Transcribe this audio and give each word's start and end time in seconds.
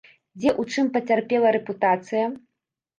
Дзе, 0.39 0.53
у 0.63 0.65
чым 0.71 0.89
пацярпела 0.97 1.55
рэпутацыя? 1.59 2.25